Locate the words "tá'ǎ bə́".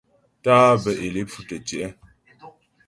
0.43-0.93